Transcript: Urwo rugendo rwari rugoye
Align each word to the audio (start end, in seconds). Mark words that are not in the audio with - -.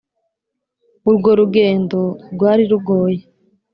Urwo 1.09 1.29
rugendo 1.39 1.99
rwari 2.33 2.63
rugoye 2.71 3.21